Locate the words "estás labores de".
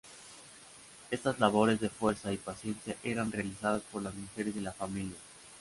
1.11-1.91